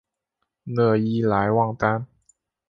[0.03, 0.03] 讷
[0.97, 2.07] 伊莱旺丹。